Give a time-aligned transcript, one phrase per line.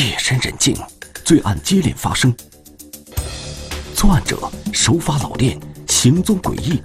[0.00, 0.74] 夜深人静，
[1.26, 2.34] 罪案接连发生，
[3.94, 6.80] 作案者手法老练，行踪诡异。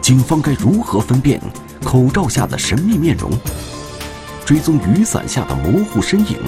[0.00, 1.42] 警方该如何分辨
[1.84, 3.32] 口罩下的神秘面容，
[4.44, 6.38] 追踪雨伞下的模糊身影？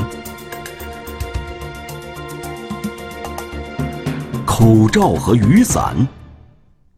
[4.47, 5.97] 口罩和雨伞，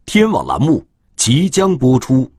[0.05, 0.85] 天网栏目
[1.17, 2.31] 即将播出。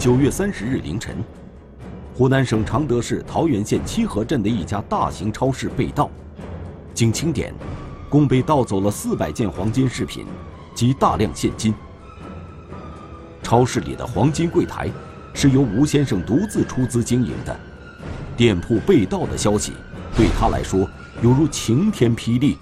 [0.00, 1.14] 九月三十日凌晨，
[2.14, 6.08] 湖南省常德市桃源县七河镇的一家大型超市被盗，
[6.94, 7.52] 经清点，
[8.08, 10.24] 共被盗走了四百件黄金饰品
[10.74, 11.74] 及大量现金。
[13.42, 14.88] 超市里的黄金柜台
[15.34, 17.54] 是由吴先生独自出资经营的，
[18.38, 19.74] 店铺被盗的消息
[20.16, 20.88] 对他来说
[21.20, 22.56] 犹如晴天霹雳。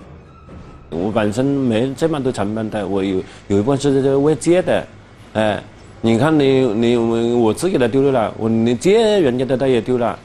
[0.91, 4.89] 我本身没这么多成本的，我有有一部分是这为借的，
[5.35, 5.63] 哎。
[6.01, 10.17] 你看，你你我我自己的丢了，我你借人家的他也丢了。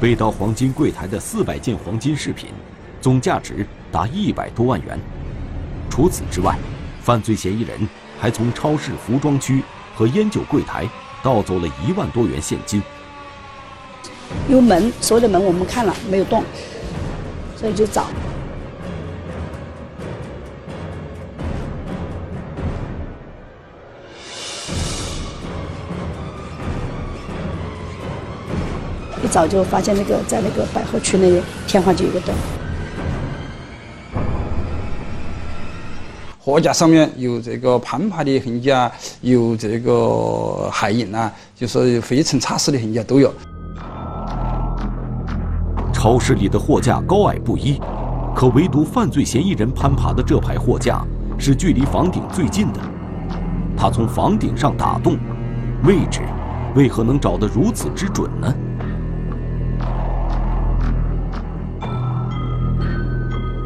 [0.00, 2.50] 被盗黄金柜台的四百件黄金饰品，
[3.00, 4.98] 总价值达一百多万元。
[5.88, 6.56] 除此之外，
[7.00, 9.62] 犯罪嫌疑人还从超市服装区
[9.94, 10.84] 和烟酒柜台
[11.22, 12.82] 盗走了一万多元现金。
[14.48, 16.42] 有门，所有的门我们看了没有动，
[17.56, 18.08] 所以就找。
[29.38, 32.34] 早就发现那个在那个百货区那里天花就有个洞，
[36.40, 43.32] 货架上面有这个攀爬的痕迹啊，有这个鞋印啊，就是灰尘擦拭的痕迹都有。
[45.92, 47.80] 超市里的货架高矮不一，
[48.34, 51.00] 可唯独犯罪嫌疑人攀爬的这排货架
[51.38, 52.80] 是距离房顶最近的。
[53.76, 55.16] 他从房顶上打洞，
[55.84, 56.22] 位置
[56.74, 58.52] 为何能找得如此之准呢？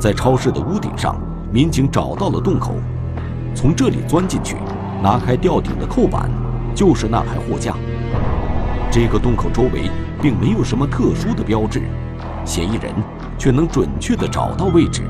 [0.03, 1.15] 在超市的屋顶上，
[1.53, 2.75] 民警找到了洞口，
[3.55, 4.57] 从这里钻进去，
[5.01, 6.29] 拿开吊顶的扣板，
[6.75, 7.77] 就是那排货架。
[8.91, 9.89] 这个洞口周围
[10.21, 11.83] 并没有什么特殊的标志，
[12.45, 12.93] 嫌疑人
[13.39, 15.03] 却能准确地找到位置，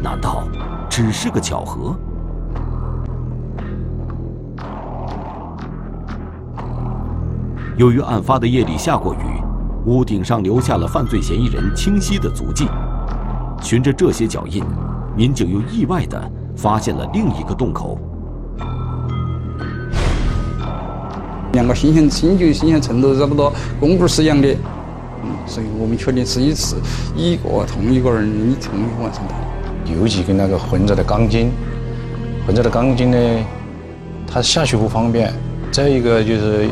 [0.00, 0.44] 难道
[0.88, 1.98] 只是个巧合？
[7.76, 9.42] 由于案发的夜里下过雨，
[9.86, 12.68] 屋顶上留下了犯罪嫌疑人清晰的足迹。
[13.62, 14.64] 循着这些脚印，
[15.16, 16.20] 民警又意外地
[16.56, 17.98] 发现了另一个洞口。
[21.52, 24.48] 两个新鲜、新旧新鲜程度差不多，公布是一样的，
[25.24, 26.76] 嗯，所以我们确定是一次
[27.16, 29.34] 一个同一个人一同一个完成的。
[29.98, 31.50] 尤其跟那个混着的钢筋，
[32.46, 33.18] 混着的钢筋呢，
[34.26, 35.30] 它下去不方便；
[35.72, 36.68] 再一个就是，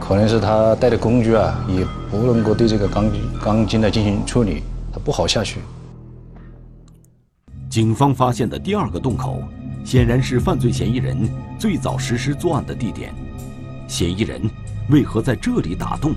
[0.00, 3.08] 可能是他带的工具啊，也不能够对这个钢
[3.40, 5.60] 钢筋来进行处理，它不好下去。
[7.68, 9.42] 警方发现的第二个洞口，
[9.84, 13.12] 显然是犯罪嫌疑人最早实施作案的地点。
[13.86, 14.40] 嫌疑人
[14.88, 16.14] 为何在这里打洞？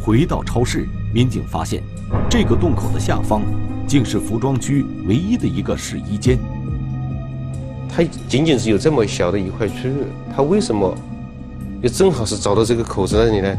[0.00, 1.80] 回到超市，民警发现，
[2.28, 3.42] 这个洞口的下方，
[3.86, 6.36] 竟是服装区唯一的一个试衣间。
[7.88, 10.92] 它仅仅是有这么小的一块区域，它为什么
[11.82, 13.56] 又正好是找到这个口子那里呢？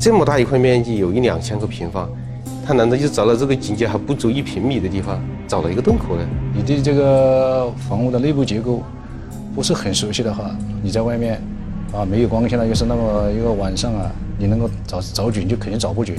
[0.00, 2.10] 这么大一块面积，有一两千个平方。
[2.68, 6.22] 他难道就找到这个警戒还不足一平米的地方，找了一个洞口呢？
[6.54, 8.82] 你对这个房屋的内部结构
[9.54, 11.40] 不是很熟悉的话，你在外面
[11.94, 16.14] 啊没有光线了，又是那么一个晚上啊，你能够找找准就肯定找不准。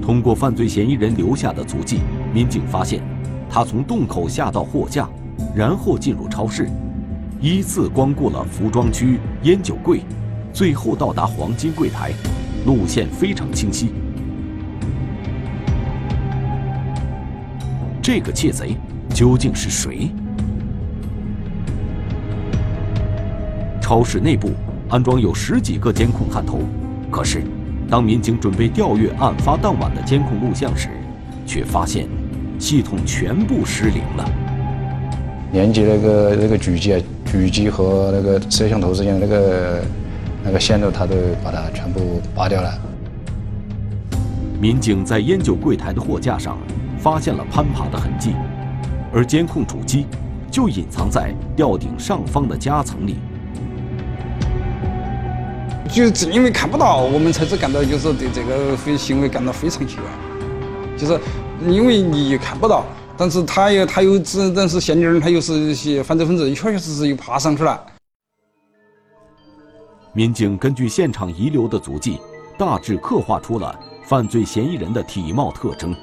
[0.00, 1.98] 通过犯罪嫌疑人留下的足迹，
[2.32, 3.02] 民警发现，
[3.50, 5.06] 他从洞口下到货架，
[5.54, 6.66] 然后进入超市，
[7.42, 10.00] 依次光顾了服装区、烟酒柜，
[10.50, 12.10] 最后到达黄金柜台，
[12.64, 13.92] 路线非常清晰。
[18.04, 18.76] 这个窃贼
[19.14, 20.10] 究竟是谁？
[23.80, 24.50] 超市内部
[24.90, 26.58] 安装有十几个监控探头，
[27.10, 27.42] 可是
[27.88, 30.90] 当民警准备调阅案发当晚的监控录像时，
[31.46, 32.06] 却发现
[32.58, 34.30] 系统全部失灵了。
[35.54, 39.82] 连接那个那个主机啊，狙击和那个摄像头之间的那个
[40.44, 42.70] 那个线路，他都把它全部拔掉了。
[44.60, 46.58] 民警在烟酒柜台的货架上。
[47.04, 48.34] 发现了攀爬的痕迹，
[49.12, 50.06] 而监控主机
[50.50, 53.18] 就隐藏在吊顶上方的夹层里。
[55.92, 60.04] 就是因为看不到，我们才是感到就是对这个非行为感到非常奇怪，
[60.96, 61.20] 就是
[61.68, 62.86] 因为你看不到，
[63.18, 67.78] 但是他又他又只但是嫌疑人他又是一些犯罪分子，确确实实又爬上去了。
[70.14, 72.18] 民警根据现场遗留的足迹，
[72.56, 75.94] 大致刻画出了犯罪嫌疑人的体貌特征。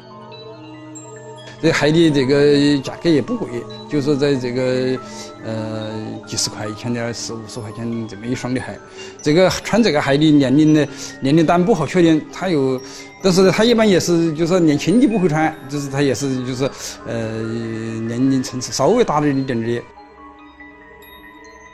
[1.62, 3.48] 这鞋的这个价格也不贵，
[3.88, 5.00] 就是在这个
[5.46, 5.92] 呃
[6.26, 8.80] 几十块钱的四五十块钱这么一双的鞋。
[9.22, 10.84] 这个穿这个鞋的年龄呢，
[11.22, 12.82] 年龄段不好确定，他又，
[13.22, 16.70] 但是他一般也是就是年轻的不会穿，就是他也是就是
[17.06, 19.82] 呃年龄层次稍微大了一点的。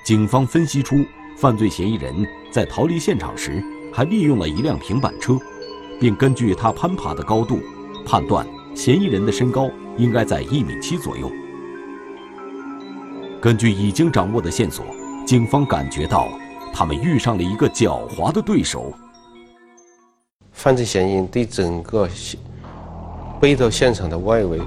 [0.03, 0.97] 警方分析出，
[1.37, 3.63] 犯罪嫌疑人在逃离现场时
[3.93, 5.39] 还利用了一辆平板车，
[5.97, 7.61] 并根据他攀爬的高度
[8.05, 8.45] 判断。
[8.77, 11.31] 嫌疑人的身高应该在一米七左右。
[13.41, 14.85] 根据已经掌握的线索，
[15.25, 16.27] 警方感觉到
[16.71, 18.93] 他们遇上了一个狡猾的对手。
[20.51, 22.07] 犯罪嫌疑人对整个
[23.41, 24.61] 被盗现场的外围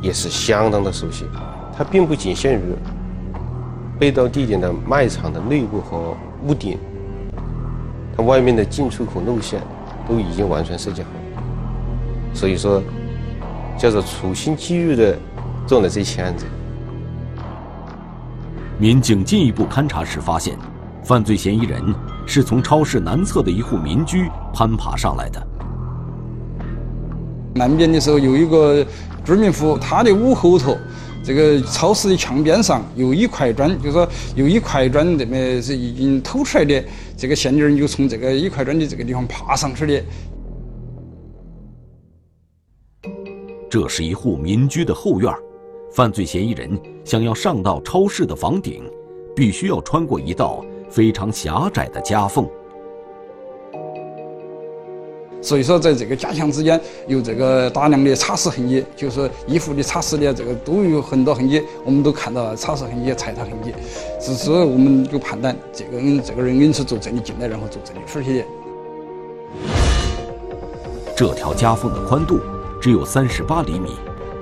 [0.00, 1.26] 也是相当的熟悉，
[1.76, 2.62] 他并不仅限于
[3.98, 6.16] 被盗地点的卖场的内部和
[6.46, 6.78] 屋顶，
[8.16, 9.60] 他外面的进出口路线
[10.08, 11.08] 都已经完全设计好，
[12.32, 12.82] 所以说。
[13.78, 15.16] 叫做处心积虑的
[15.66, 16.44] 做了这起案子。
[18.78, 20.56] 民警进一步勘查时发现，
[21.04, 21.82] 犯罪嫌疑人
[22.26, 25.46] 是从超市南侧的一户民居攀爬上来的。
[27.54, 28.84] 南边的时候有一个
[29.24, 30.76] 居民户，他的屋后头，
[31.22, 36.82] 这个超市的墙边上有一块砖，就是说有一块砖这么是已经偷出来的，
[37.16, 40.02] 这个嫌疑人就从这个一块砖的这个地方爬上去的。
[43.72, 45.34] 这是一户民居的后院，
[45.90, 48.82] 犯罪嫌疑人想要上到超市的房顶，
[49.34, 52.46] 必须要穿过一道非常狭窄的夹缝。
[55.40, 63.72] 所以说，在这个夹墙之间有这个大量的擦拭痕迹，就是衣服的擦拭的这个都有很多痕迹，我们都看到了擦拭痕迹、踩踏痕迹，
[64.20, 68.44] 只是我们就判断这个人这个人应是从这里进来，然后从这里出去的。
[71.16, 72.38] 这条夹缝的宽度。
[72.82, 73.90] 只有三十八厘米，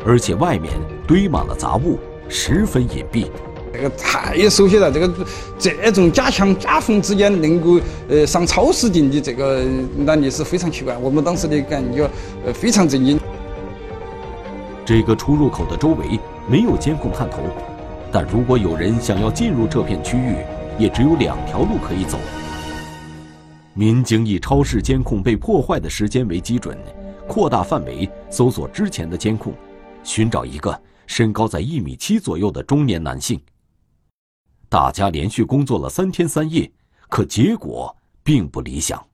[0.07, 0.73] 而且外面
[1.07, 3.27] 堆满了杂物，十分隐蔽。
[3.71, 5.13] 这个太熟悉了，这个
[5.59, 7.79] 这种夹墙夹缝之间能够
[8.09, 9.63] 呃上超市顶的这个
[10.07, 12.09] 案例是非常奇怪，我们当时的感觉
[12.47, 13.21] 呃非常震惊。
[14.87, 17.41] 这个出入口的周围没有监控探头，
[18.11, 20.37] 但如果有人想要进入这片区域，
[20.79, 22.19] 也只有两条路可以走。
[23.75, 26.75] 民警以超市监控被破坏的时间为基准。
[27.29, 29.53] 扩大范围搜索之前的监控，
[30.05, 33.41] 寻找一个身高在一米七左右的中年男性。
[34.69, 36.71] 大家连续工作了三天三夜，
[37.09, 39.05] 可结果并不理想。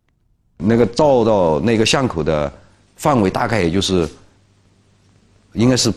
[0.59, 2.53] 那个照到那个巷口的
[2.97, 4.07] 范围大概也就是，
[5.55, 5.91] 应该是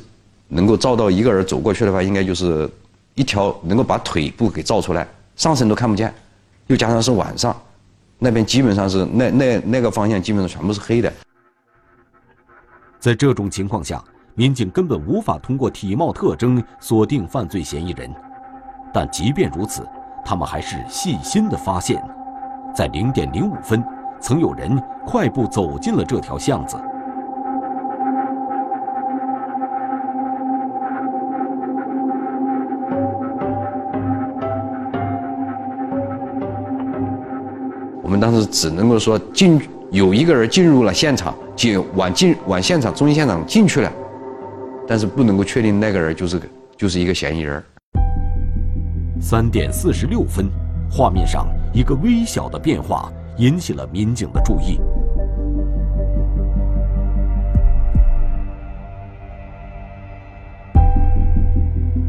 [0.47, 2.69] 能够照到一个人走过去的话，应该就是
[3.15, 5.05] 一条能够把腿部给照出来，
[5.35, 6.13] 上身都看不见。
[6.67, 7.55] 又加上是晚上，
[8.17, 11.11] 那边基本上是那那那个方向基本上全部是黑的。
[12.99, 14.03] 在这种情况下，
[14.35, 18.13] 民警根本无法通过体貌特征锁定犯罪嫌疑人。
[18.93, 19.87] 但即便如此，
[20.25, 22.03] 他们还是细心地发现，
[22.75, 23.81] 在零点零五分，
[24.19, 26.75] 曾有人快步走进了这条巷子。
[38.03, 39.61] 我们当时只能够说进。
[39.91, 43.91] 有一个人进入了现场，进往进往现场中心现场进去了，
[44.87, 46.39] 但是不能够确定那个人就是
[46.77, 47.63] 就是一个嫌疑人。
[49.19, 50.45] 三点四十六分，
[50.91, 54.79] 画面上一个微小的变化引起了民警的注意。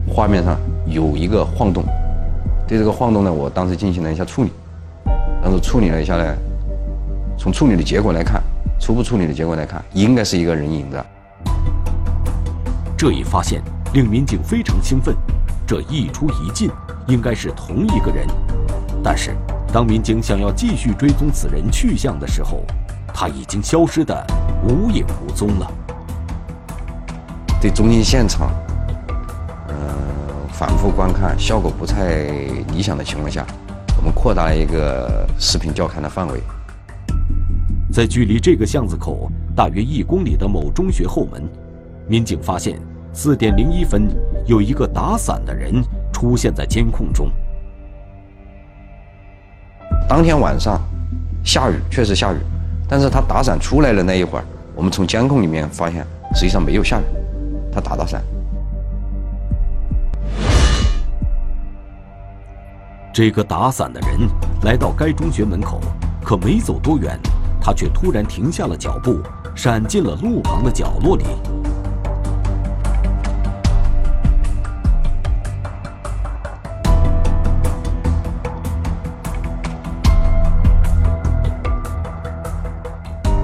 [0.07, 1.83] 画面上有一个晃动，
[2.69, 4.51] 对这个晃动呢，我当时进行了一下处理，
[5.43, 6.37] 当时处理了一下呢。
[7.41, 8.43] 从处理的结果来看，
[8.79, 11.03] 初步处理的结果来看，应该是一个人影子。
[12.99, 13.63] 这一发现
[13.95, 15.17] 令民警非常兴奋，
[15.67, 16.71] 这一出一进
[17.07, 18.27] 应该是同一个人。
[19.03, 19.35] 但是，
[19.73, 22.63] 当民警想要继续追踪此人去向的时候，
[23.15, 24.23] 他已经消失的
[24.63, 25.73] 无影无踪了。
[27.59, 28.51] 对中心现场，
[29.69, 29.75] 嗯，
[30.53, 32.17] 反复观看效果不太
[32.75, 33.47] 理想的情况下，
[33.97, 36.39] 我们扩大了一个视频调看的范围。
[37.93, 41.43] 在距离这个巷子口大约一公里的某中学后门，
[42.07, 42.79] 民警发现
[43.13, 44.09] 四点零一分
[44.47, 45.83] 有一个打伞的人
[46.13, 47.31] 出现在监控中。
[50.09, 50.81] 当天晚上
[51.45, 52.37] 下雨，确实下雨，
[52.89, 54.45] 但是他打伞出来的那一会儿，
[54.77, 57.05] 我们从监控里面发现，实际上没有下雨，
[57.73, 58.23] 他打打伞。
[63.13, 64.29] 这个打伞的人
[64.63, 65.81] 来到该中学门口，
[66.25, 67.19] 可没走多远，
[67.61, 69.21] 他却突然停下了脚步，
[69.55, 71.25] 闪进了路旁的角落里。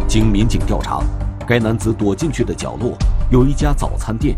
[0.09, 1.03] 经民警调查，
[1.47, 2.97] 该男子躲进去的角落
[3.31, 4.35] 有一家早餐店，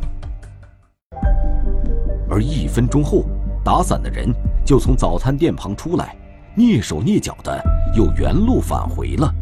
[2.28, 3.24] 而一分钟后，
[3.62, 4.28] 打伞的人
[4.64, 6.16] 就从早餐店旁出来，
[6.56, 7.62] 蹑手蹑脚的
[7.94, 9.32] 又原路返回了。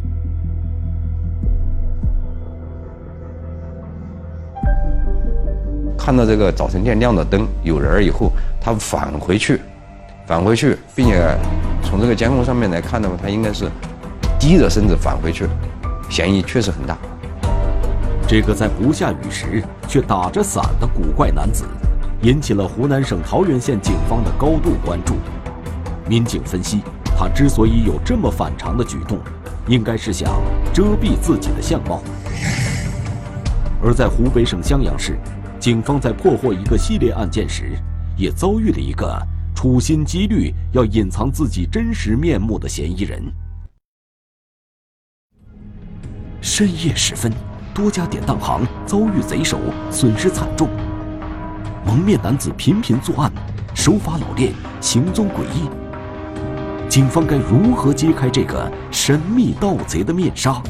[6.06, 9.60] 看到这个早餐店亮的灯，有人以后，他返回去，
[10.24, 11.36] 返回去，并且
[11.82, 13.68] 从这个监控上面来看的话，他应该是
[14.38, 15.48] 低着身子返回去。
[16.08, 16.96] 嫌疑确实很大。
[18.24, 21.64] 这个在不下雨时却打着伞的古怪男子，
[22.22, 25.16] 引起了湖南省桃源县警方的高度关注。
[26.08, 26.82] 民警分析，
[27.18, 29.18] 他之所以有这么反常的举动，
[29.66, 30.40] 应该是想
[30.72, 32.00] 遮蔽自己的相貌。
[33.82, 35.18] 而在湖北省襄阳市，
[35.66, 37.76] 警方在破获一个系列案件时，
[38.16, 39.20] 也遭遇了一个
[39.52, 43.20] 处心积虑要隐藏自己真实面目的嫌疑人。
[46.40, 47.32] 深夜时分，
[47.74, 49.58] 多家典当行遭遇贼手，
[49.90, 50.68] 损失惨重。
[51.84, 53.32] 蒙面男子频频作案，
[53.74, 55.68] 手法老练，行踪诡异。
[56.88, 60.62] 警方该如何揭开这个神秘盗贼的面纱？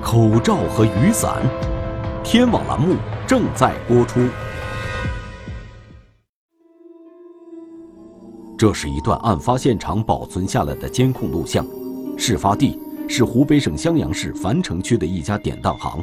[0.00, 1.42] 口罩和雨伞，
[2.22, 2.96] 天网栏目
[3.26, 4.20] 正在播出。
[8.56, 11.66] 这是一段案发现场保存下来的监控录像，
[12.16, 12.78] 事发地。
[13.08, 16.00] 是湖北省襄阳市樊城区的一家典当行。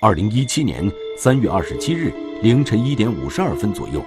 [0.00, 4.02] 二零一七年三月二十七日凌晨一点五十二分左右，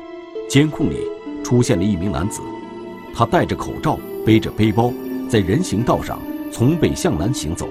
[0.50, 0.98] 监控里
[1.44, 2.42] 出现了一名男子，
[3.14, 4.92] 他戴着口罩，背着背包，
[5.30, 6.20] 在人行道上
[6.52, 7.70] 从北向南行走。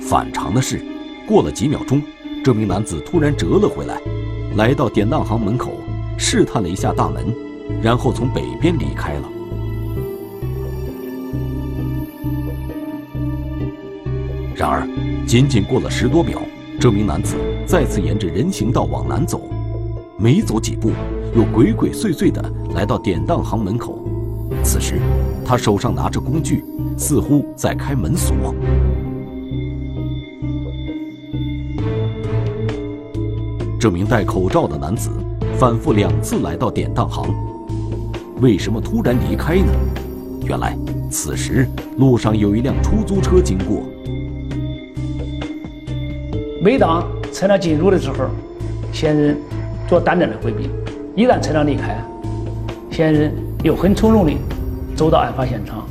[0.00, 0.82] 反常的是，
[1.26, 2.02] 过了几秒钟，
[2.48, 4.00] 这名男子突然折了回来，
[4.56, 5.82] 来到典当行门口，
[6.16, 7.26] 试探了一下大门，
[7.82, 9.28] 然后从北边离开了。
[14.56, 14.88] 然而，
[15.26, 16.40] 仅仅过了十多秒，
[16.80, 17.36] 这名男子
[17.66, 19.42] 再次沿着人行道往南走，
[20.16, 20.90] 没走几步，
[21.36, 22.42] 又鬼鬼祟祟地
[22.74, 24.02] 来到典当行门口。
[24.64, 24.98] 此时，
[25.44, 26.64] 他手上拿着工具，
[26.96, 28.34] 似乎在开门锁。
[33.78, 35.08] 这名戴口罩的男子
[35.56, 37.32] 反复两次来到典当行，
[38.40, 39.72] 为什么突然离开呢？
[40.44, 40.76] 原来，
[41.08, 43.82] 此时路上有一辆出租车经过。
[46.60, 48.28] 每当车辆进入的时候，
[48.92, 49.36] 嫌疑人
[49.86, 50.68] 做胆战的回避；
[51.14, 51.96] 一旦车辆离开，
[52.90, 53.32] 嫌疑人
[53.62, 54.36] 又很从容地
[54.96, 55.86] 走到案发现场，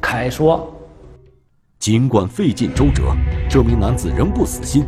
[0.00, 0.72] 开锁。
[1.78, 3.14] 尽管费尽周折，
[3.50, 4.86] 这名男子仍不死心。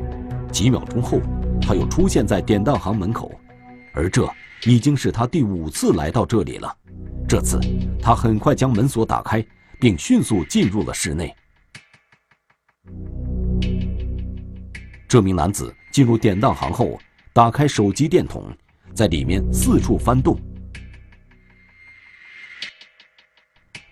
[0.50, 1.19] 几秒钟后，
[1.66, 3.33] 他又出现在典当行门口，
[3.94, 4.28] 而这
[4.64, 6.76] 已经是他第五次来到这里了。
[7.26, 7.59] 这次，
[8.02, 9.44] 他很快将门锁打开，
[9.80, 11.35] 并迅速进入了室内。
[15.09, 16.99] 这名男子进入典当行后，
[17.33, 18.44] 打开手机电筒，
[18.92, 20.38] 在里面四处翻动。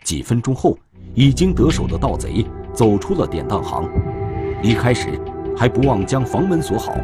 [0.04, 0.78] 几分钟后，
[1.14, 3.88] 已经得手的盗贼走出了典当行，
[4.62, 5.18] 离开时
[5.56, 6.94] 还不忘将房门锁好。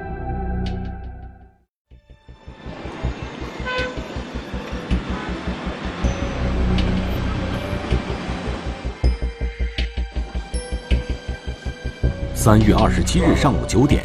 [12.49, 14.03] 三月二十七日上午九点，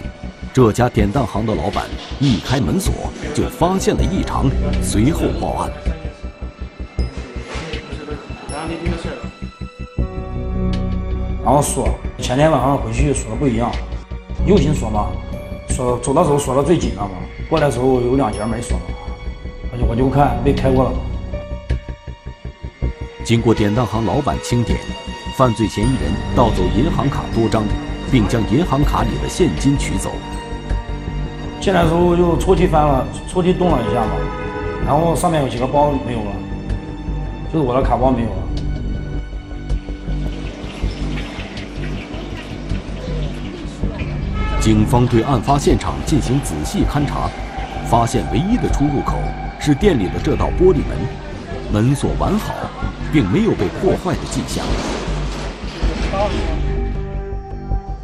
[0.52, 1.86] 这家典当行的老板
[2.20, 2.94] 一开门锁
[3.34, 5.72] 就发现了异常，随后报案。
[11.42, 13.72] 然后锁，前天晚上回去锁的不一样，
[14.46, 15.08] 右心锁嘛，
[15.70, 17.12] 锁走的时候锁的最紧了嘛，
[17.50, 18.78] 过来的时候有两节没锁，
[19.72, 20.92] 我就我就看被开过了。
[23.24, 24.78] 经过典当行老板清点，
[25.38, 27.64] 犯罪嫌疑人盗走银行卡多张。
[28.14, 30.12] 并将银行卡里的现金取走。
[31.60, 34.12] 进来的时候就抽屉翻了，抽屉动了一下嘛，
[34.86, 36.32] 然后上面有几个包没有了，
[37.52, 38.36] 就是我的卡包没有了。
[44.62, 47.28] 警方对案发现场进行仔细勘查，
[47.90, 49.18] 发现唯一的出入口
[49.60, 50.96] 是店里的这道玻璃门，
[51.72, 52.54] 门锁完好，
[53.12, 54.64] 并没有被破坏的迹象。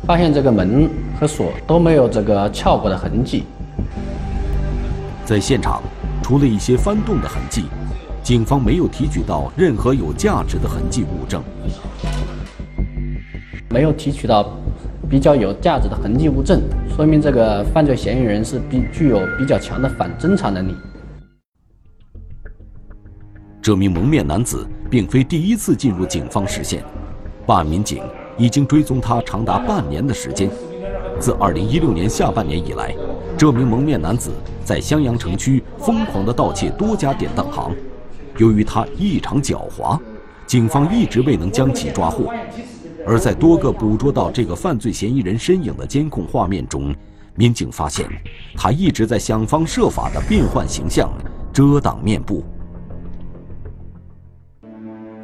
[0.09, 0.89] 发现这个门
[1.19, 3.43] 和锁都没有这个撬过的痕迹。
[5.23, 5.83] 在现场，
[6.23, 7.65] 除了一些翻动的痕迹，
[8.23, 11.43] 警方没有提取到任何有价值的痕迹物证。
[13.69, 14.57] 没有提取到
[15.07, 16.59] 比较有价值的痕迹物证，
[16.95, 20.75] 说明这个犯罪嫌疑人是比具有比较强的反侦查能力。
[23.61, 26.83] 这名蒙面男子并非第一次进入警方视线，
[27.45, 28.01] 办案民警
[28.39, 30.49] 已经追踪他长达半年的时间。
[31.19, 32.95] 自2016年下半年以来，
[33.37, 34.31] 这名蒙面男子
[34.63, 37.75] 在襄阳城区疯狂地盗窃多家典当行。
[38.37, 39.99] 由于他异常狡猾，
[40.47, 42.33] 警方一直未能将其抓获。
[43.05, 46.95] 而在多个捕捉到这个犯罪嫌疑人身影的监控画面中，
[47.35, 48.07] 民警发现
[48.55, 51.09] 他一直在想方设法地变换形象，
[51.51, 52.43] 遮挡面部。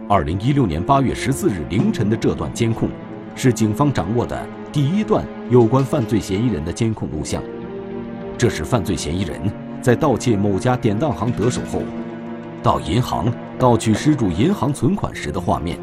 [0.07, 2.89] 二零一六年八月十四日凌晨的这段监控，
[3.35, 7.43] 是警方掌握的第一段有关犯罪嫌疑人的监控录像。
[8.37, 9.39] 这是犯罪嫌疑人
[9.81, 11.81] 在盗窃某家典当行得手后，
[12.63, 15.77] 到银行盗取失主银行存款时的画面。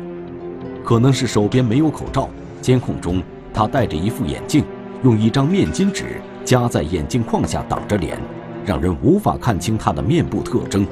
[0.85, 2.29] 可能是手边没有口罩，
[2.61, 3.23] 监控中
[3.55, 4.65] 他戴着一副眼镜，
[5.05, 8.19] 用一张面巾纸夹在眼镜框下挡着脸，
[8.67, 10.87] 让人无法看清他的面部特征。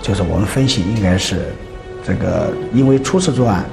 [0.00, 1.52] 就是我们分析，应该是
[2.10, 3.64] 这个因为初次作案，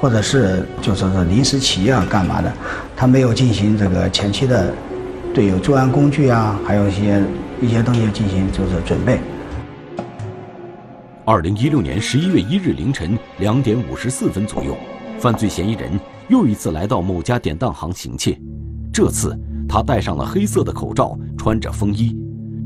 [0.00, 2.50] 或者是就说是临时起意啊，干嘛的，
[2.96, 4.72] 他没有进行这个前期的
[5.34, 7.22] 对有作案工具啊，还有一些
[7.60, 9.20] 一些东西进行就是准备。
[11.26, 14.74] 二零一六年十一月一日凌晨两点五十四分左右，
[15.18, 15.90] 犯罪嫌疑人
[16.28, 18.40] 又一次来到某家典当行行窃，
[18.90, 22.16] 这次他戴上了黑色的口罩，穿着风衣，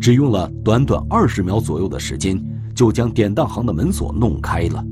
[0.01, 2.41] 只用了短短二十秒左右的时间。
[2.77, 4.85] 就将典当行的门锁弄开了。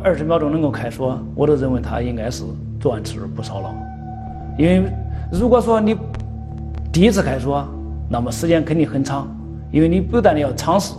[0.00, 2.44] 二十秒钟能够开锁，我都认为他应该是
[2.78, 3.74] 作案次数不少了。
[4.58, 4.92] 因为
[5.32, 5.96] 如果说你
[6.92, 7.66] 第一次开锁，
[8.10, 9.26] 那么时间肯定很长，
[9.72, 10.94] 因为你不断的要尝试。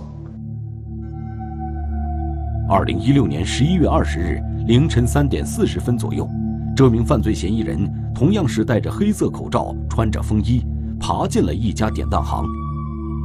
[2.67, 6.27] 二零一六年十一月二十日凌晨三点四十分左右，
[6.75, 10.65] 这名犯罪嫌疑人同样是戴着黑色口罩，穿着风衣，
[10.99, 12.43] 爬进了一家典当行，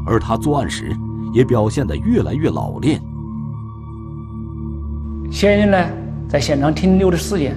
[0.07, 0.95] 而他作案时。
[1.35, 3.01] 也表现得越来越老练。
[5.31, 5.77] 嫌疑人呢，
[6.29, 7.57] 在现场停留的时间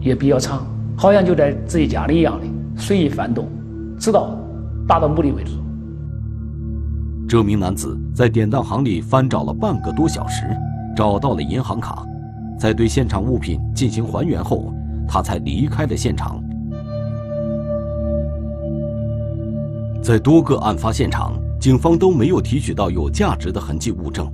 [0.00, 3.48] 也比较长，好像就在自己家里一样的随意翻动，
[3.98, 4.38] 直到
[4.86, 5.52] 达到目的为止。
[7.26, 10.44] 这名男子在典当行里翻找了半个多小时，
[10.94, 12.04] 找到了银行卡，
[12.58, 14.72] 在对现场物品进行还原后，
[15.08, 16.38] 他才离开了现场。
[20.02, 21.32] 在多个案发现场。
[21.58, 24.30] 警方都没有提取到有价值的痕迹物证，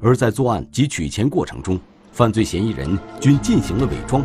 [0.00, 1.78] 而在作案及取钱过程中，
[2.12, 4.22] 犯罪嫌疑人均进行了伪装，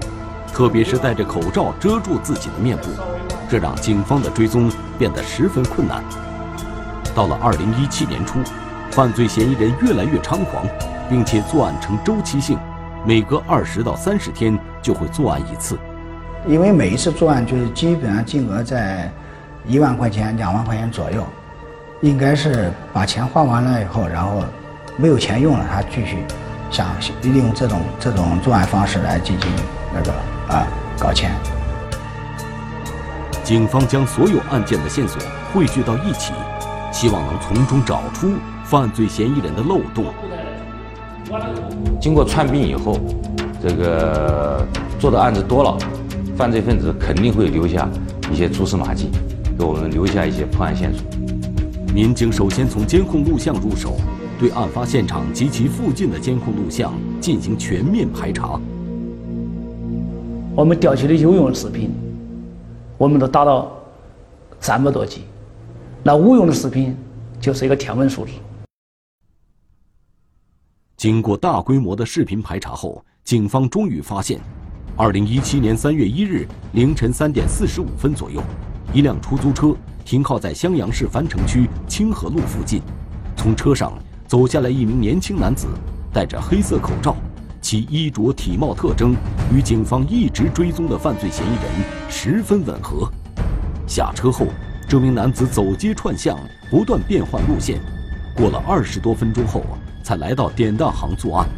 [0.53, 2.89] 特别是戴着口罩遮住自己的面部，
[3.49, 4.69] 这让警方的追踪
[4.99, 6.03] 变得十分困难。
[7.15, 8.39] 到了二零一七年初，
[8.91, 10.67] 犯罪嫌疑人越来越猖狂，
[11.09, 12.59] 并且作案呈周期性，
[13.07, 15.79] 每隔二十到三十天就会作案一次。
[16.47, 19.11] 因为每一次作案就是基本上金额在
[19.65, 21.25] 一万块钱、两万块钱左右。
[22.01, 24.43] 应该是把钱花完了以后，然后
[24.97, 26.17] 没有钱用了，他继续
[26.69, 26.87] 想
[27.23, 29.49] 利用这种这种作案方式来进行
[29.93, 30.11] 那个
[30.53, 30.67] 啊
[30.99, 31.31] 搞钱。
[33.43, 35.21] 警方将所有案件的线索
[35.53, 36.33] 汇聚到一起，
[36.91, 40.05] 希望能从中找出犯罪嫌疑人的漏洞。
[42.01, 42.99] 经过串并以后，
[43.61, 44.65] 这个
[44.99, 45.77] 做的案子多了，
[46.37, 47.87] 犯罪分子肯定会留下
[48.31, 49.09] 一些蛛丝马迹，
[49.57, 51.03] 给我们留下一些破案线索。
[51.95, 53.95] 民警首先从监控录像入手，
[54.37, 58.59] 对案发现场及其附近的监控录像进行全面排查。
[60.53, 61.91] 我们调取的有用视频，
[62.97, 63.71] 我们都达到
[64.59, 65.21] 三百多集
[66.03, 66.93] 那无用的视频
[67.39, 68.31] 就是一个天文数字。
[70.97, 74.41] 经过大规模的视频排查后，警方终于发现，
[74.97, 78.43] 二零一七年三月一日凌晨三点四十五分左右，
[78.95, 79.75] 一辆出租车。
[80.05, 82.79] 停靠在襄阳市樊城区清河路附近，
[83.35, 83.91] 从车上
[84.27, 85.67] 走下来一名年轻男子，
[86.13, 87.15] 戴着黑色口罩，
[87.59, 89.15] 其衣着体貌特征
[89.51, 91.63] 与警方一直追踪的犯罪嫌疑人
[92.07, 93.11] 十分吻合。
[93.87, 94.45] 下车后，
[94.87, 96.37] 这名男子走街串巷，
[96.69, 97.81] 不断变换路线，
[98.35, 99.65] 过了二十多分钟后，
[100.03, 101.49] 才来到典当行作案。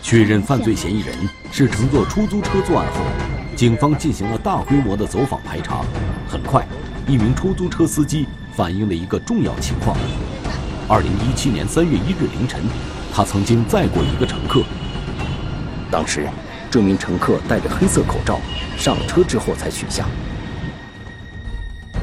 [0.00, 1.12] 确认犯罪嫌疑人
[1.50, 3.00] 是乘坐出租车作案后，
[3.54, 5.84] 警方进行了大规模的走访排查。
[6.28, 6.66] 很快，
[7.06, 9.96] 一名出租车司机反映了一个重要情况：
[10.88, 12.62] 二零一七年三月一日凌晨，
[13.12, 14.62] 他曾经载过一个乘客。
[15.90, 16.26] 当时，
[16.70, 18.40] 这名乘客戴着黑色口罩，
[18.76, 20.06] 上车之后才取下。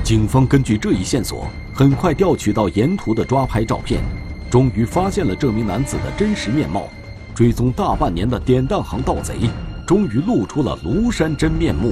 [0.04, 4.02] 警方根据这一线索，很快调取到沿途的抓拍照片，
[4.50, 6.88] 终于发现了这名男子的真实面貌。
[7.36, 9.50] 追踪大半年的典当行盗贼，
[9.90, 11.92] 终于露出了庐山真面目。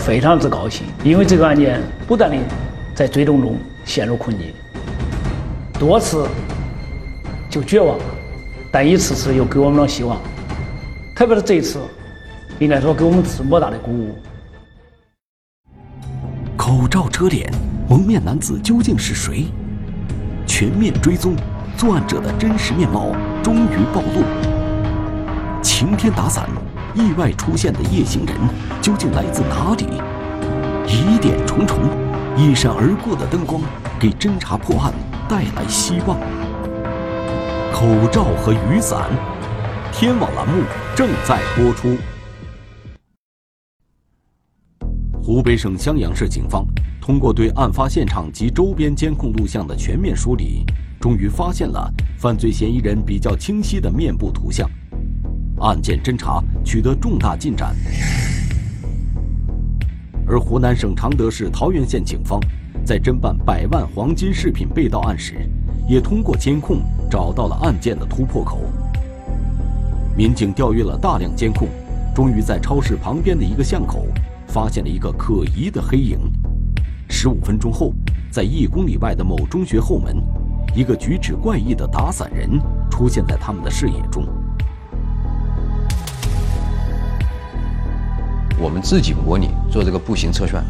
[0.00, 2.36] 非常之高兴，因为这个案件不断的
[2.92, 4.48] 在追踪中陷入困境，
[5.78, 6.26] 多次
[7.48, 7.96] 就绝望，
[8.72, 10.20] 但一次次又给我们了希望。
[11.14, 11.78] 特别是这一次，
[12.58, 14.16] 应该说给我们是莫大的鼓舞。
[16.56, 17.48] 口罩遮脸，
[17.88, 19.46] 蒙面男子究竟是谁？
[20.48, 21.36] 全面追踪。
[21.76, 24.51] 作案者的真实面貌终于暴露。
[25.62, 26.48] 晴天打伞，
[26.92, 28.36] 意外出现的夜行人
[28.82, 29.86] 究竟来自哪里？
[30.88, 31.78] 疑点重重，
[32.36, 33.62] 一闪而过的灯光
[33.98, 34.92] 给侦查破案
[35.28, 36.18] 带来希望。
[37.72, 39.08] 口罩和雨伞，
[39.92, 40.64] 天网栏目
[40.96, 41.96] 正在播出。
[45.22, 46.66] 湖北省襄阳市警方
[47.00, 50.66] 通过对案发现场及周边监控录像的全面梳理。
[51.00, 54.68] 终于发现了犯罪嫌疑人比较清晰的面部图像，
[55.62, 57.74] 案件侦查取得重大进展。
[60.26, 62.40] 而湖南省常德市桃源县警方
[62.84, 65.48] 在侦办百万黄金饰品被盗案时，
[65.88, 68.60] 也通过监控找到了案件的突破口。
[70.16, 71.68] 民警调阅了大量监控，
[72.14, 74.06] 终于在超市旁边的一个巷口
[74.46, 76.18] 发现了一个可疑的黑影。
[77.08, 77.92] 十五分钟后，
[78.30, 80.22] 在一公里外的某中学后门。
[80.74, 82.58] 一个举止怪异的打伞人
[82.90, 84.26] 出现在他们的视野中。
[88.62, 90.64] 我们自己模拟做这个步行测算，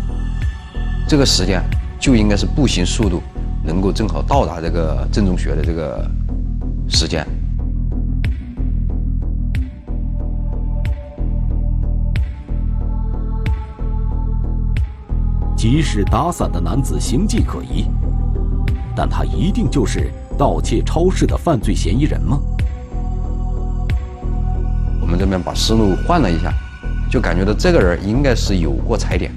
[1.06, 1.62] 这个时间
[2.00, 3.22] 就应该是步行速度
[3.62, 6.10] 能够正好到达这个正中学的这个
[6.88, 7.26] 时间。
[15.54, 17.84] 即使打伞的男子形迹可疑。
[18.94, 22.38] 但他一定就是盗窃超市的犯罪嫌疑人吗？
[25.00, 26.52] 我们这边把思路换了一下，
[27.12, 29.30] 就感觉到这个人应该是有过踩点。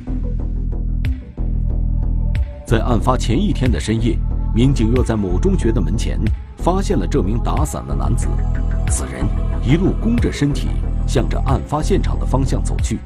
[2.65, 4.17] 在案发前一天的深夜，
[4.55, 6.17] 民警又在某中学的门前
[6.59, 8.29] 发现了这名打伞的男子。
[8.87, 9.25] 此人
[9.61, 10.69] 一路弓着身体，
[11.05, 12.97] 向着案发现场的方向走去。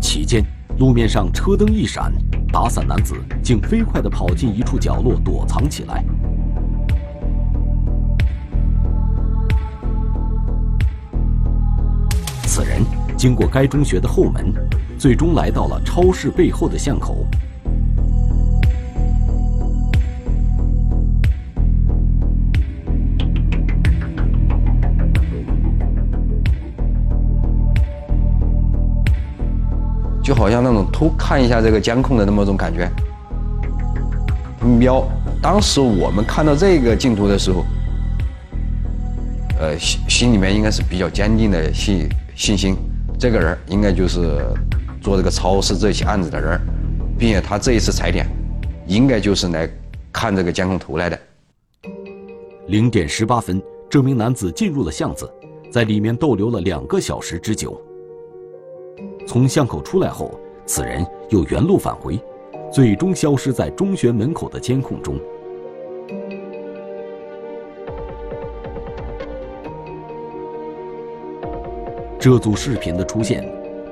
[0.00, 0.44] 期间，
[0.78, 2.12] 路面上车灯一闪。
[2.52, 6.04] 打伞男子竟飞快地跑进一处角落躲藏起来。
[13.22, 14.52] 经过该中学的后门，
[14.98, 17.24] 最终来到了超市背后的巷口。
[30.20, 32.90] 就好像那种偷看一下这个监控的那么种感觉。
[34.60, 35.06] 瞄，
[35.40, 37.64] 当时我们看到这个镜头的时候，
[39.60, 42.76] 呃，心心里面应该是比较坚定的信信心，
[43.22, 44.44] 这个人应该就是
[45.00, 46.60] 做这个超市这起案子的人，
[47.16, 48.26] 并且他这一次踩点，
[48.88, 49.70] 应该就是来
[50.12, 51.16] 看这个监控头来的。
[52.66, 55.32] 零点十八分，这名男子进入了巷子，
[55.70, 57.80] 在里面逗留了两个小时之久。
[59.24, 62.18] 从巷口出来后，此人又原路返回，
[62.72, 65.16] 最终消失在中学门口的监控中。
[72.22, 73.44] 这组视频的出现，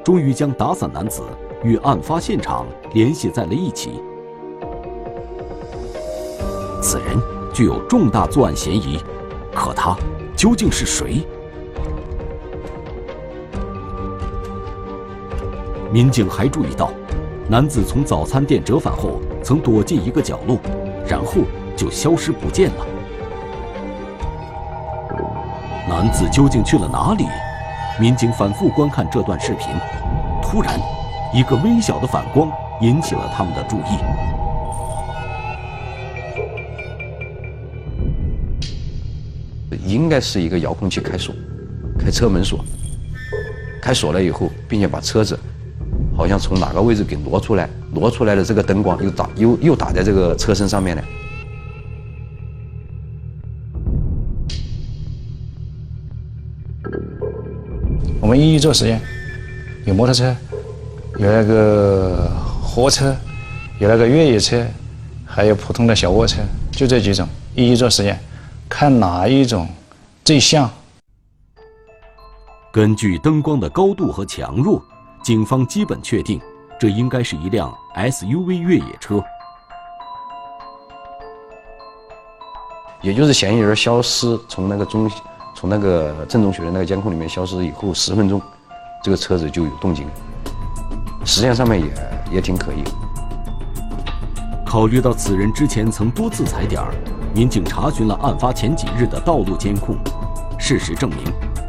[0.05, 1.23] 终于将打伞男子
[1.65, 4.01] 与案发现场联系在了一起。
[6.81, 7.19] 此人
[7.53, 9.01] 具有重大作案嫌疑，
[9.53, 9.97] 可他
[10.37, 11.27] 究竟是谁？
[15.93, 16.93] 民警还注意到，
[17.49, 20.57] 男子从早餐店折返后，曾躲进一个角落，
[21.05, 21.39] 然后
[21.77, 22.87] 就消失不见了。
[25.89, 27.25] 男子究竟去了哪里？
[28.01, 29.69] 民警反复观看这段视频，
[30.43, 30.81] 突然，
[31.35, 33.99] 一个微小的反光引起了他们的注意。
[39.85, 41.35] 应该是一个遥控器开锁，
[41.99, 42.65] 开车门锁。
[43.83, 45.39] 开锁了以后，并且把车子。
[46.17, 51.03] 好像从哪个位置给挪出来，挪出来的这个灯光又打又又打在这个车身上面了。
[58.31, 59.01] 们一一做实验，
[59.87, 60.35] 有摩托车，
[61.19, 62.31] 有那个
[62.63, 63.13] 货车，
[63.81, 64.65] 有那个越野车，
[65.27, 66.41] 还有普通的小卧车，
[66.71, 68.17] 就这几种，一一做实验，
[68.69, 69.69] 看哪一种
[70.25, 70.71] 最像。
[72.73, 74.81] 根据灯光的高度和强弱，
[75.25, 76.41] 警方基本确定，
[76.79, 79.21] 这应该是一辆 SUV 越野车。
[83.03, 85.11] 也就是嫌疑人消失，从那个中，
[85.61, 88.41] 从那个郑中学的那个监控里面消失以后十分钟，
[89.05, 90.07] 这个车子就有动静，
[91.23, 92.83] 时间上面也也挺可疑。
[94.65, 96.95] 考虑到此人之前曾多次踩点儿，
[97.35, 99.95] 民警查询了案发前几日的道路监控，
[100.59, 101.19] 事实证明。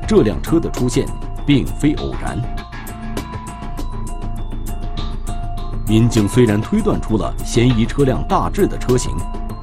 [0.08, 1.06] 这辆车的出现
[1.46, 2.40] 并非偶然。
[5.86, 9.12] 民警虽然推断出了嫌疑车辆大致的车型，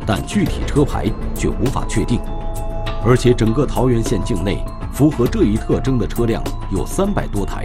[0.06, 2.20] 但具体车牌却无法确定。
[3.04, 7.64] 而且整个桃源县境内符合这一特征的车辆有三百多台，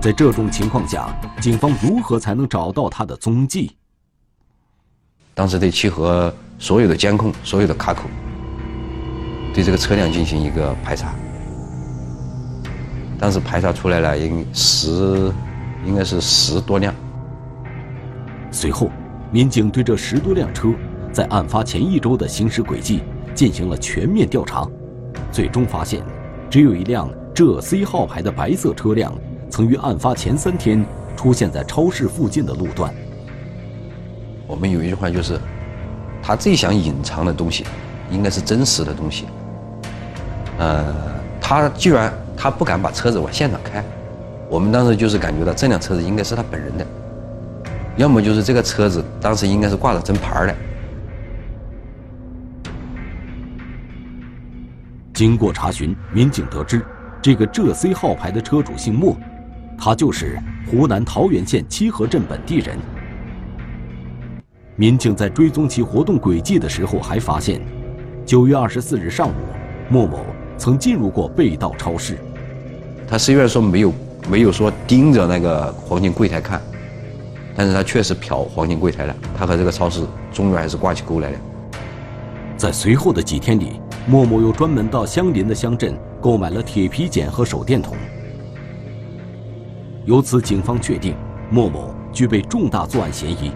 [0.00, 1.08] 在这种情况下，
[1.40, 3.76] 警方如何才能找到他的踪迹？
[5.32, 8.02] 当时得契合所有的监控、所有的卡口，
[9.54, 11.14] 对这个车辆进行一个排查。
[13.18, 15.32] 当时排查出来了，应十，
[15.86, 16.92] 应该是十多辆。
[18.50, 18.90] 随后，
[19.30, 20.68] 民警对这十多辆车
[21.12, 23.02] 在案发前一周的行驶轨迹
[23.34, 24.66] 进行了全面调查，
[25.32, 26.02] 最终发现，
[26.48, 29.12] 只有一辆浙 C 号牌的白色车辆
[29.50, 30.84] 曾于案发前三天
[31.16, 32.94] 出现在超市附近的路段。
[34.46, 35.38] 我们有一句话就是，
[36.22, 37.64] 他最想隐藏的东西，
[38.10, 39.24] 应该是真实的东西。
[40.58, 40.94] 呃，
[41.40, 42.12] 他居然。
[42.36, 43.82] 他不敢把车子往现场开，
[44.50, 46.84] 我们当时就是感觉到这辆车子应该是他本人的，
[47.96, 50.54] 要么就是这个车子当时应该是挂着真牌的。
[55.14, 56.84] 经过查询，民警得知，
[57.22, 59.16] 这个浙 C 号牌的车主姓莫，
[59.78, 60.36] 他就是
[60.68, 62.76] 湖南桃源县七河镇本地人。
[64.74, 67.60] 民警在追踪其活动轨迹的时候，还发现，
[68.26, 69.32] 九月二十四日上午，
[69.88, 70.26] 莫某。
[70.56, 72.16] 曾进入过被盗超市，
[73.08, 73.92] 他虽然说没有
[74.30, 76.62] 没有说盯着那个黄金柜台看，
[77.56, 79.14] 但是他确实瞟黄金柜台了。
[79.36, 81.38] 他和这个超市终于还是挂起钩来了。
[82.56, 87.96] 在随后的几天里，莫某又专门到相邻的乡镇购买了铁皮剪和手电筒。
[90.04, 91.16] 由此，警方确定
[91.50, 93.50] 莫某具备重大作案嫌疑。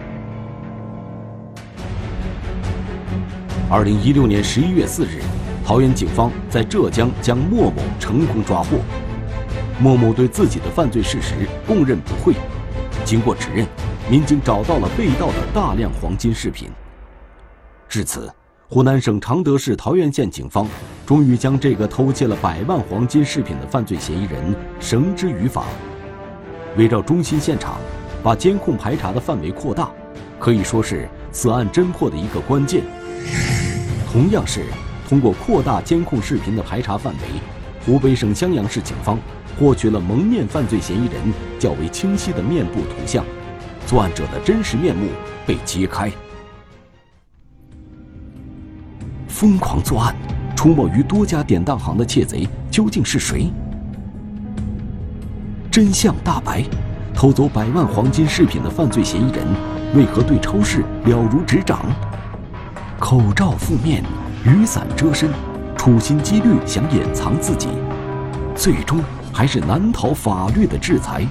[3.69, 5.21] 二零一六年十一月四日。
[5.63, 8.79] 桃园警方在浙江将莫某成功抓获。
[9.79, 12.33] 莫某对自己的犯罪事实供认不讳。
[13.05, 13.67] 经过指认，
[14.09, 16.69] 民警找到了被盗的大量黄金饰品。
[17.87, 18.33] 至此，
[18.71, 20.67] 湖南省常德市桃源县警方
[21.03, 25.65] 终于将这个偷窃了百万黄金饰品的犯罪嫌疑人绳之于法。
[26.77, 27.79] 围绕中心现场，
[28.21, 29.89] 把监控排查的范围扩大，
[30.37, 32.83] 可以说是此案侦破的一个关键。
[34.11, 34.63] 同样是。
[35.07, 37.41] 通过扩大监控视频的排查范围，
[37.83, 39.17] 湖北省襄阳市警方
[39.59, 41.15] 获取了蒙面犯罪嫌疑人
[41.57, 43.25] 较为清晰的面部图像，
[43.87, 45.07] 作案者的真实面目
[45.47, 46.11] 被揭开。
[49.39, 50.13] 疯狂作案、
[50.53, 53.49] 出没于多家典当行的窃贼究竟是谁？
[55.71, 56.61] 真相大白，
[57.13, 59.47] 偷走百万黄金饰品的犯罪嫌疑人
[59.95, 61.85] 为何对超市了如指掌？
[62.99, 64.03] 口罩覆面。
[64.43, 65.29] 雨伞遮身，
[65.77, 67.69] 处心积虑想掩藏自己，
[68.53, 71.25] 最终还是难逃法律的制裁。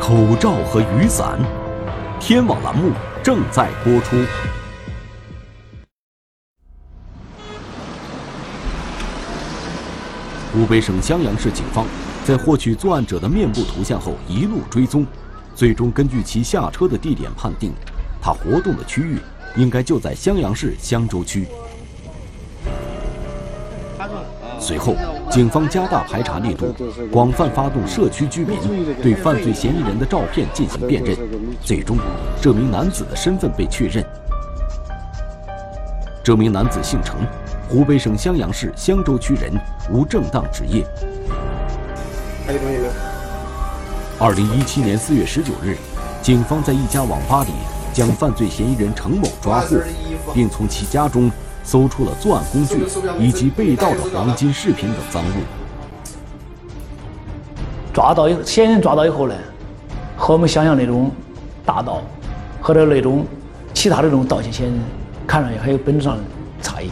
[0.00, 1.38] 口罩和雨伞，
[2.18, 2.90] 天网栏目
[3.22, 4.16] 正在播出。
[10.52, 11.86] 湖北省襄阳市警方
[12.24, 15.06] 在获取作案者的面部图像后，一路追踪，
[15.54, 17.72] 最终根据其下车的地点判定，
[18.20, 19.18] 他活动的区域。
[19.56, 21.44] 应该就在襄阳市襄州区。
[24.60, 24.94] 随后，
[25.28, 26.72] 警方加大排查力度，
[27.10, 28.56] 广泛发动社区居民
[29.02, 31.16] 对犯罪嫌疑人的照片进行辨认，
[31.60, 31.98] 最终，
[32.40, 34.04] 这名男子的身份被确认。
[36.22, 37.18] 这名男子姓程，
[37.70, 39.52] 湖北省襄阳市襄州区人，
[39.92, 40.84] 无正当职业。
[44.18, 45.76] 二零一七年四月十九日，
[46.20, 47.52] 警方在一家网吧里。
[47.92, 49.76] 将犯罪嫌疑人程某抓获，
[50.32, 51.28] 并从其家中
[51.64, 52.86] 搜出了作案工具
[53.18, 55.42] 以及被盗的黄金饰品等赃物。
[57.92, 59.34] 抓到以嫌疑人抓到以后呢，
[60.16, 61.10] 和我们想象那种
[61.66, 62.00] 大盗
[62.60, 63.26] 和的那种
[63.74, 64.80] 其他的这种盗窃嫌疑人，
[65.26, 66.22] 看上去还有本质上的
[66.62, 66.90] 差异。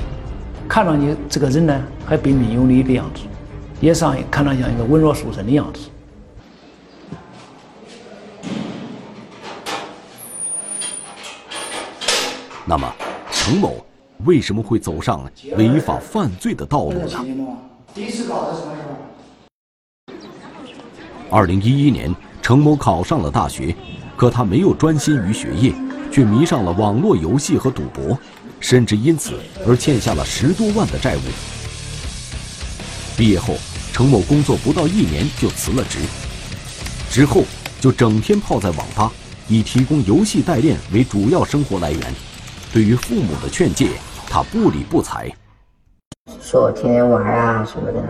[0.69, 3.23] 看上去这个人呢，还彬彬有礼的样子，
[3.81, 5.89] 也上看着像一个文弱书生的样子。
[12.67, 12.87] 那么，
[13.33, 13.83] 程某
[14.27, 15.25] 为什么会走上
[15.57, 17.25] 违法犯罪的道路呢？
[17.95, 18.89] 第一次考的什么时候？
[21.31, 23.75] 二零一一年，程某考上了大学，
[24.19, 25.73] 可他没有专心于学业，
[26.13, 28.19] 却迷上了网络游戏和赌博，
[28.61, 29.35] 甚至因此
[29.67, 31.21] 而欠下了十多万的债务。
[33.17, 33.55] 毕业后，
[33.93, 35.99] 程某工作不到一年就辞了职，
[37.11, 37.43] 之后
[37.81, 39.11] 就整天泡在网吧，
[39.49, 42.01] 以提供游戏代练为主要生活来源。
[42.73, 43.89] 对于父母的劝诫，
[44.29, 45.35] 他不理不睬，
[46.41, 48.05] 说我天天玩啊什么的，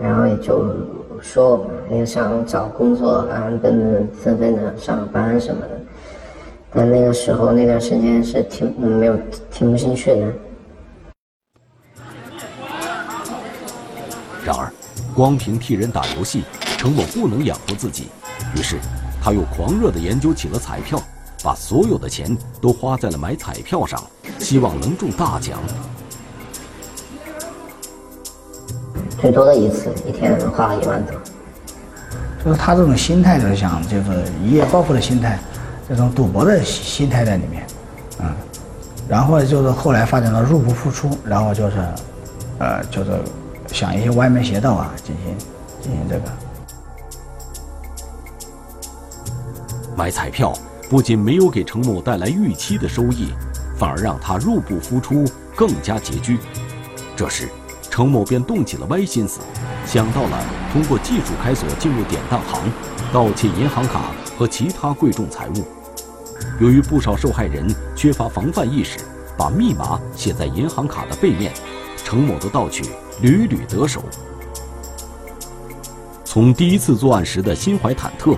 [0.00, 0.76] 然后也就
[1.22, 5.73] 说也想找工作啊，等等，纷纷的上班什么的。
[6.74, 9.16] 但那个时候那段时间是听没有
[9.50, 10.32] 听不进去的。
[14.44, 14.72] 然而，
[15.14, 16.42] 光凭替人打游戏，
[16.76, 18.08] 程某不能养活自己，
[18.56, 18.78] 于是
[19.22, 21.00] 他又狂热地研究起了彩票。
[21.42, 24.02] 把所有的钱都花在了买彩票上，
[24.38, 25.58] 希望能中大奖。
[29.20, 31.14] 最多的一次，一天花了一万多。
[32.42, 35.38] 就是他这种心态，就是想就是一夜暴富的心态，
[35.88, 37.66] 这种赌博的心态在里面，
[38.20, 38.34] 嗯，
[39.08, 41.76] 然后就是后来发展到入不敷出，然后就是，
[42.58, 43.10] 呃，就是
[43.66, 45.36] 想一些歪门邪道啊，进行
[45.80, 46.22] 进行这个
[49.96, 50.52] 买彩票。
[50.90, 53.30] 不仅没有给程某带来预期的收益，
[53.76, 55.24] 反而让他入不敷出，
[55.56, 56.38] 更加拮据。
[57.16, 57.48] 这时，
[57.90, 59.40] 程某便动起了歪心思，
[59.86, 60.38] 想到了
[60.72, 62.70] 通过技术开锁进入典当行，
[63.12, 65.64] 盗窃银行卡和其他贵重财物。
[66.60, 68.98] 由于不少受害人缺乏防范意识，
[69.36, 71.52] 把密码写在银行卡的背面，
[72.04, 72.84] 程某的盗取
[73.20, 74.02] 屡屡得手。
[76.24, 78.36] 从第一次作案时的心怀忐忑。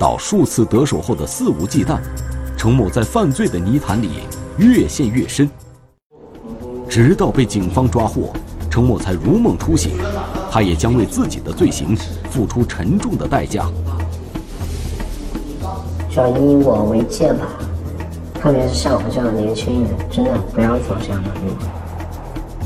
[0.00, 1.98] 到数次得手后的肆无忌惮，
[2.56, 4.20] 程某在犯罪的泥潭里
[4.56, 5.50] 越陷越深，
[6.88, 8.32] 直到被警方抓获，
[8.70, 9.98] 程某才如梦初醒，
[10.52, 11.96] 他也将为自己的罪行
[12.30, 13.68] 付出沉重的代价。
[16.18, 17.46] 要以我为戒吧，
[18.34, 21.54] 特别是像我这样的年轻人，真的不要走这样的路。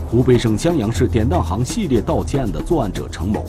[0.09, 3.45] 湖北省襄阳市典当行系列盗窃案的作案者程某，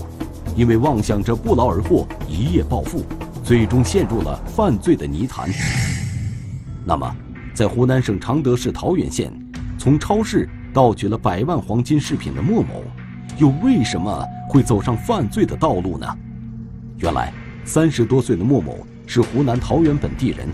[0.57, 3.01] 因为妄想着不劳而获，一夜暴富。
[3.45, 5.49] 最终陷入了犯罪的泥潭。
[6.85, 7.09] 那么，
[7.53, 9.31] 在湖南省常德市桃源县，
[9.77, 12.83] 从超市盗取了百万黄金饰品的莫某，
[13.37, 16.07] 又为什么会走上犯罪的道路呢？
[16.97, 20.47] 原来，三十多岁的莫某是湖南桃源本地人，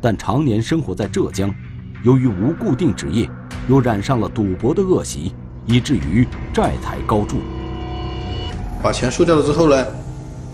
[0.00, 1.54] 但常年生活在浙江，
[2.02, 3.28] 由于无固定职业，
[3.68, 5.34] 又染上了赌博的恶习，
[5.66, 7.38] 以至于债台高筑。
[8.82, 9.86] 把钱输掉了之后呢？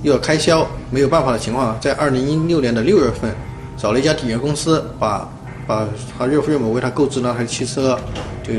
[0.03, 3.35] 又要开销，没有办法的情况，在二零一六年的六月份，
[3.77, 5.29] 找了一家抵押公司，把
[5.67, 7.99] 把他岳父岳母为他购置那台汽车，
[8.43, 8.53] 就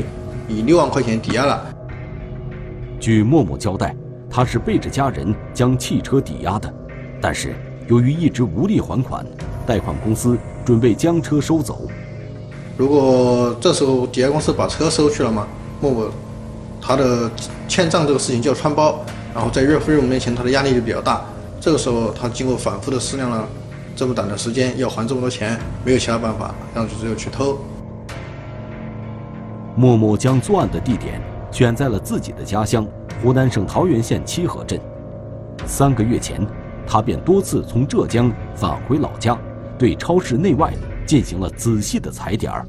[0.48, 1.74] 以六万块钱抵押了。
[2.98, 3.94] 据默默交代，
[4.28, 6.74] 他是背着家人将汽车抵押的，
[7.20, 7.54] 但是
[7.88, 9.24] 由于一直无力还款，
[9.66, 11.88] 贷款公司准备将车收走。
[12.76, 15.46] 如果这时候抵押公司把车收去了嘛，
[15.80, 16.10] 默默
[16.82, 17.30] 他的
[17.66, 19.00] 欠账这个事情就要穿包。
[19.34, 21.24] 然后在岳父岳母面前，他的压力就比较大。
[21.60, 23.48] 这个时候，他经过反复的思量了，
[23.96, 27.58] 这么短的时间要还这么多钱，没有其他办法，然后就只有去偷。
[29.74, 31.20] 默默将作案的地点
[31.50, 32.86] 选在了自己的家乡
[33.22, 34.78] 湖南省桃源县七河镇。
[35.66, 36.44] 三个月前，
[36.90, 39.36] 他便多次从浙江返回老家，
[39.78, 40.72] 对超市内外
[41.06, 42.66] 进行了仔细的踩点儿。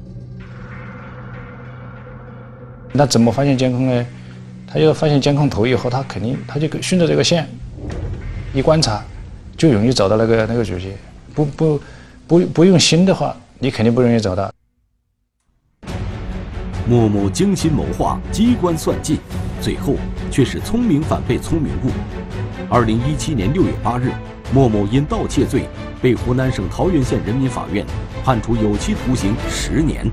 [2.91, 4.05] 那怎么发现监控呢？
[4.67, 7.47] 他要发现监控头以后，他肯定他就顺着这个线
[8.53, 9.01] 一观察，
[9.55, 10.91] 就容易找到那个那个主机。
[11.33, 11.81] 不不
[12.27, 14.51] 不不用心的话，你肯定不容易找到。
[16.85, 19.17] 默默精心谋划，机关算尽，
[19.61, 19.95] 最后
[20.29, 21.91] 却是聪明反被聪明误。
[22.71, 24.11] 二零一七年六月八日，
[24.53, 25.67] 莫某因盗窃罪
[25.99, 27.83] 被湖南省桃源县人民法院
[28.23, 30.05] 判处有期徒刑十年。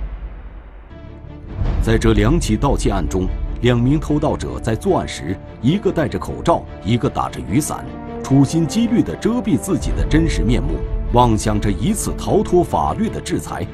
[1.82, 3.26] 在这两起盗窃案中。
[3.62, 7.86] 两名偷盗者在作案时，一个戴着口罩，一个打着雨伞，
[8.22, 10.74] 处心积虑地遮蔽自己的真实面目，
[11.14, 13.66] 妄想着以此逃脱法律的制裁。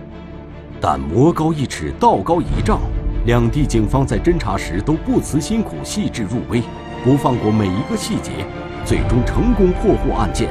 [0.80, 2.80] 但魔高一尺，道高一丈，
[3.26, 6.62] 两地警方在侦查时都不辞辛苦，细致入微，
[7.02, 8.46] 不放过每一个细节，
[8.84, 10.48] 最终成功破获案件，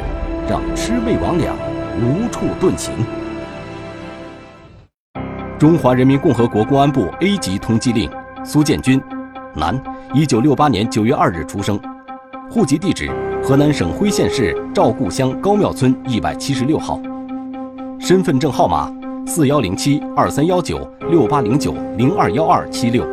[0.48, 1.52] 让魑魅魍魉
[2.00, 2.94] 无处遁形。
[5.60, 8.10] 中华人民共和国公安部 A 级通缉令：
[8.44, 9.02] 苏建军。
[9.54, 9.78] 男，
[10.14, 11.78] 一九六八年九月二日出生，
[12.50, 13.12] 户籍地址
[13.44, 17.00] 河南省辉县市赵固乡高庙村一百七十六号，
[18.00, 18.90] 身份证号码
[19.28, 23.06] 四幺零七二三幺九六八零九零二幺二七六。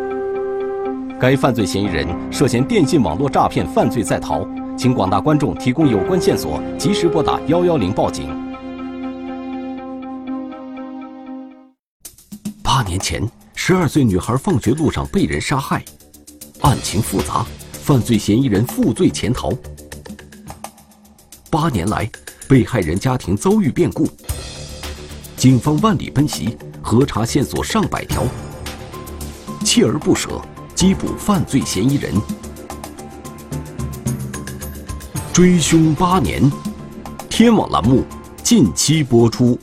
[1.19, 4.47] 该犯罪嫌疑人涉嫌电信网络诈骗犯罪在逃，
[4.79, 8.29] 请广大观众提供有关线索，及时拨打幺幺零报警。
[12.63, 15.85] 八年前，十二岁女孩放学路上被人杀害，
[16.61, 19.51] 案情复杂，犯罪嫌疑人负罪潜逃。
[21.51, 22.09] 八年来，
[22.47, 24.07] 被害人家庭遭遇变故，
[25.37, 28.23] 警方万里奔袭，核查线索上百条，
[29.65, 30.41] 锲而不舍。
[30.77, 32.15] 缉捕犯罪嫌疑人，
[35.39, 36.51] 追凶八年，
[37.31, 38.03] 天网栏目
[38.43, 39.57] 近期播出。